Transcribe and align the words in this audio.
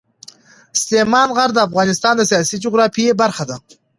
سلیمان 0.81 1.29
غر 1.35 1.49
د 1.53 1.59
افغانستان 1.67 2.13
د 2.17 2.21
سیاسي 2.31 2.57
جغرافیه 2.65 3.13
برخه 3.21 3.43
ده. 3.49 3.57